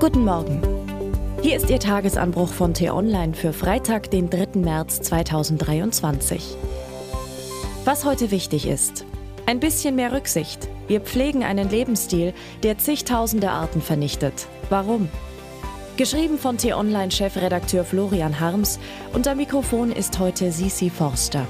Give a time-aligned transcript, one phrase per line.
[0.00, 0.60] Guten Morgen.
[1.40, 4.58] Hier ist Ihr Tagesanbruch von T-Online für Freitag, den 3.
[4.58, 6.56] März 2023.
[7.84, 9.06] Was heute wichtig ist.
[9.46, 10.68] Ein bisschen mehr Rücksicht.
[10.88, 12.34] Wir pflegen einen Lebensstil,
[12.64, 14.48] der zigtausende Arten vernichtet.
[14.68, 15.08] Warum?
[15.96, 18.80] Geschrieben von T-Online-Chefredakteur Florian Harms
[19.14, 21.46] am Mikrofon ist heute Sisi Forster.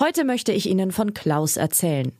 [0.00, 2.12] Heute möchte ich Ihnen von Klaus erzählen.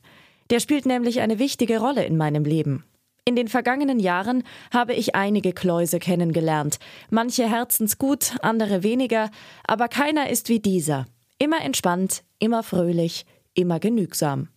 [0.50, 2.84] Der spielt nämlich eine wichtige Rolle in meinem Leben.
[3.24, 6.78] In den vergangenen Jahren habe ich einige Kläuse kennengelernt.
[7.10, 9.30] Manche herzensgut, andere weniger,
[9.66, 11.04] aber keiner ist wie dieser.
[11.38, 14.48] Immer entspannt, immer fröhlich, immer genügsam.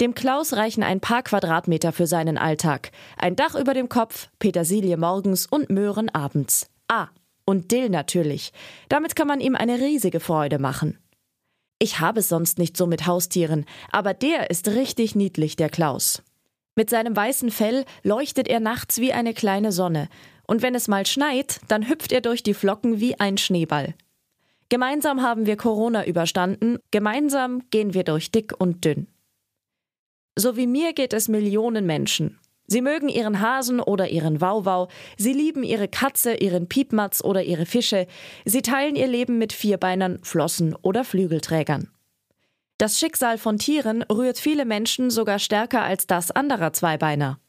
[0.00, 2.90] Dem Klaus reichen ein paar Quadratmeter für seinen Alltag.
[3.16, 6.70] Ein Dach über dem Kopf, Petersilie morgens und Möhren abends.
[6.88, 7.08] Ah,
[7.44, 8.52] und Dill natürlich.
[8.88, 10.98] Damit kann man ihm eine riesige Freude machen.
[11.82, 16.22] Ich habe es sonst nicht so mit Haustieren, aber der ist richtig niedlich, der Klaus.
[16.76, 20.08] Mit seinem weißen Fell leuchtet er nachts wie eine kleine Sonne,
[20.46, 23.94] und wenn es mal schneit, dann hüpft er durch die Flocken wie ein Schneeball.
[24.68, 29.06] Gemeinsam haben wir Corona überstanden, gemeinsam gehen wir durch dick und dünn.
[30.36, 32.38] So wie mir geht es Millionen Menschen.
[32.72, 37.66] Sie mögen ihren Hasen oder ihren Wauwau, sie lieben ihre Katze, ihren Piepmatz oder ihre
[37.66, 38.06] Fische,
[38.44, 41.90] sie teilen ihr Leben mit Vierbeinern, Flossen oder Flügelträgern.
[42.78, 47.40] Das Schicksal von Tieren rührt viele Menschen sogar stärker als das anderer Zweibeiner.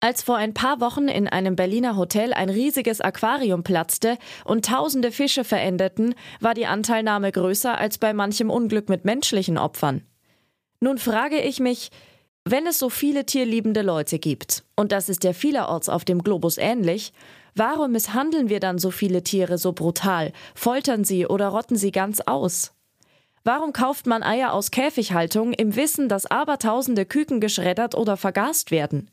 [0.00, 5.12] Als vor ein paar Wochen in einem Berliner Hotel ein riesiges Aquarium platzte und tausende
[5.12, 10.02] Fische verendeten, war die Anteilnahme größer als bei manchem Unglück mit menschlichen Opfern.
[10.80, 11.92] Nun frage ich mich,
[12.44, 16.58] wenn es so viele tierliebende Leute gibt, und das ist ja vielerorts auf dem Globus
[16.58, 17.12] ähnlich,
[17.54, 22.20] warum misshandeln wir dann so viele Tiere so brutal, foltern sie oder rotten sie ganz
[22.20, 22.72] aus?
[23.44, 29.10] Warum kauft man Eier aus Käfighaltung im Wissen, dass abertausende Küken geschreddert oder vergast werden?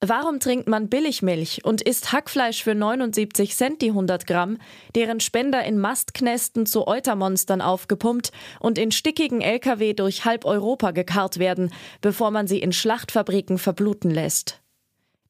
[0.00, 4.58] Warum trinkt man Billigmilch und isst Hackfleisch für 79 Cent die 100 Gramm,
[4.94, 11.40] deren Spender in Mastknästen zu Eutermonstern aufgepumpt und in stickigen Lkw durch halb Europa gekarrt
[11.40, 14.60] werden, bevor man sie in Schlachtfabriken verbluten lässt?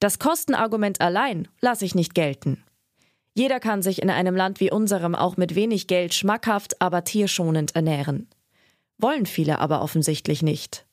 [0.01, 2.63] Das Kostenargument allein lasse ich nicht gelten.
[3.33, 7.75] Jeder kann sich in einem Land wie unserem auch mit wenig Geld schmackhaft, aber tierschonend
[7.75, 8.29] ernähren.
[8.99, 10.88] Wollen viele aber offensichtlich nicht.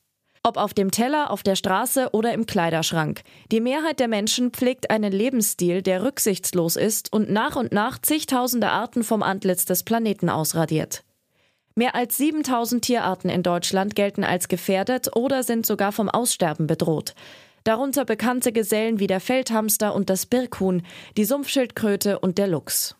[0.46, 3.22] Ob auf dem Teller, auf der Straße oder im Kleiderschrank.
[3.50, 8.68] Die Mehrheit der Menschen pflegt einen Lebensstil, der rücksichtslos ist und nach und nach zigtausende
[8.68, 11.02] Arten vom Antlitz des Planeten ausradiert.
[11.74, 17.16] Mehr als 7000 Tierarten in Deutschland gelten als gefährdet oder sind sogar vom Aussterben bedroht.
[17.64, 20.82] Darunter bekannte Gesellen wie der Feldhamster und das Birkhuhn,
[21.16, 22.94] die Sumpfschildkröte und der Luchs.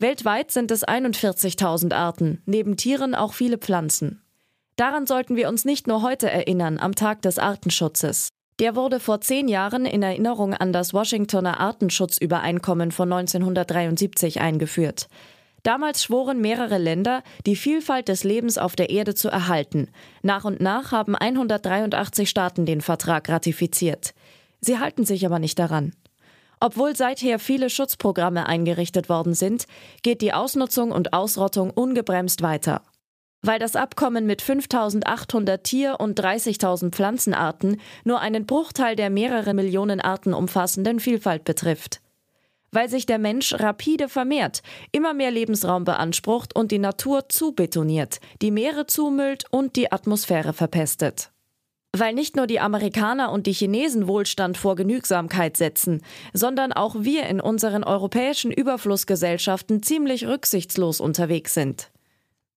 [0.00, 4.20] Weltweit sind es 41.000 Arten, neben Tieren auch viele Pflanzen.
[4.76, 8.30] Daran sollten wir uns nicht nur heute erinnern, am Tag des Artenschutzes.
[8.58, 15.08] Der wurde vor zehn Jahren in Erinnerung an das Washingtoner Artenschutzübereinkommen von 1973 eingeführt.
[15.62, 19.88] Damals schworen mehrere Länder, die Vielfalt des Lebens auf der Erde zu erhalten.
[20.22, 24.12] Nach und nach haben 183 Staaten den Vertrag ratifiziert.
[24.60, 25.94] Sie halten sich aber nicht daran.
[26.60, 29.66] Obwohl seither viele Schutzprogramme eingerichtet worden sind,
[30.02, 32.82] geht die Ausnutzung und Ausrottung ungebremst weiter.
[33.46, 40.00] Weil das Abkommen mit 5800 Tier- und 30.000 Pflanzenarten nur einen Bruchteil der mehrere Millionen
[40.00, 42.00] Arten umfassenden Vielfalt betrifft.
[42.70, 44.62] Weil sich der Mensch rapide vermehrt,
[44.92, 51.30] immer mehr Lebensraum beansprucht und die Natur zubetoniert, die Meere zumüllt und die Atmosphäre verpestet.
[51.92, 56.00] Weil nicht nur die Amerikaner und die Chinesen Wohlstand vor Genügsamkeit setzen,
[56.32, 61.90] sondern auch wir in unseren europäischen Überflussgesellschaften ziemlich rücksichtslos unterwegs sind.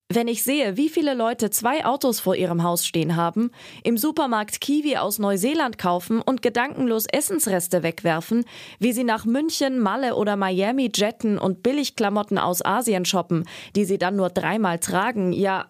[0.10, 3.52] Wenn ich sehe, wie viele Leute zwei Autos vor ihrem Haus stehen haben,
[3.84, 8.46] im Supermarkt Kiwi aus Neuseeland kaufen und gedankenlos Essensreste wegwerfen,
[8.80, 13.44] wie sie nach München, Malle oder Miami jetten und Billigklamotten aus Asien shoppen,
[13.76, 15.66] die sie dann nur dreimal tragen, ja,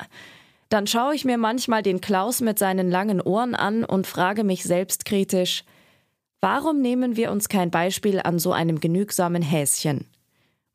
[0.69, 4.63] dann schaue ich mir manchmal den Klaus mit seinen langen Ohren an und frage mich
[4.63, 5.63] selbstkritisch,
[6.41, 10.05] warum nehmen wir uns kein Beispiel an so einem genügsamen Häschen?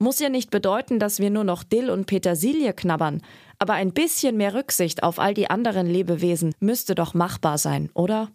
[0.02, 3.22] Muss ja nicht bedeuten, dass wir nur noch Dill und Petersilie knabbern,
[3.62, 8.32] aber ein bisschen mehr Rücksicht auf all die anderen Lebewesen müsste doch machbar sein, oder?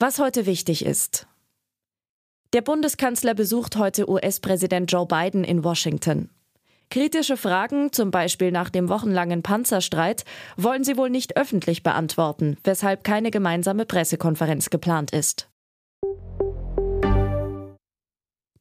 [0.00, 1.28] Was heute wichtig ist.
[2.52, 6.30] Der Bundeskanzler besucht heute US-Präsident Joe Biden in Washington.
[6.90, 10.24] Kritische Fragen, zum Beispiel nach dem wochenlangen Panzerstreit,
[10.56, 15.48] wollen sie wohl nicht öffentlich beantworten, weshalb keine gemeinsame Pressekonferenz geplant ist.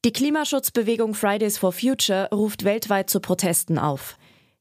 [0.08, 4.18] Die Klimaschutzbewegung Fridays for Future ruft weltweit zu Protesten auf.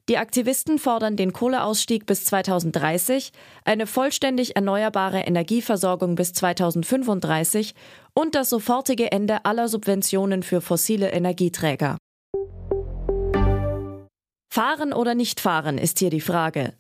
[0.08, 3.30] Die Aktivisten fordern den Kohleausstieg bis 2030,
[3.64, 7.76] eine vollständig erneuerbare Energieversorgung bis 2035
[8.12, 11.96] und das sofortige Ende aller Subventionen für fossile Energieträger.
[14.52, 16.74] Fahren oder nicht fahren ist hier die Frage.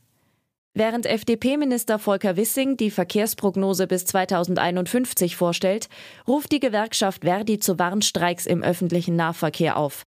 [0.78, 5.88] Während FDP-Minister Volker Wissing die Verkehrsprognose bis 2051 vorstellt,
[6.28, 10.02] ruft die Gewerkschaft Verdi zu Warnstreiks im öffentlichen Nahverkehr auf.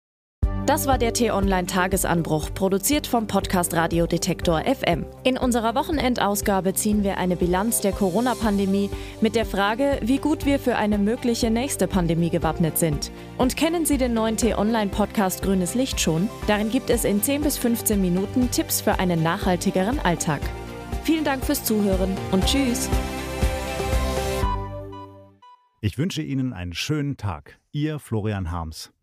[0.64, 5.04] Das war der T-Online-Tagesanbruch, produziert vom Podcast Radio Detektor FM.
[5.22, 8.88] In unserer Wochenendausgabe ziehen wir eine Bilanz der Corona-Pandemie
[9.20, 13.12] mit der Frage, wie gut wir für eine mögliche nächste Pandemie gewappnet sind.
[13.36, 16.28] Und kennen Sie den neuen T-Online-Podcast Grünes Licht schon?
[16.46, 20.40] Darin gibt es in 10 bis 15 Minuten Tipps für einen nachhaltigeren Alltag.
[21.02, 22.88] Vielen Dank fürs Zuhören und Tschüss.
[25.80, 27.58] Ich wünsche Ihnen einen schönen Tag.
[27.72, 28.93] Ihr Florian Harms.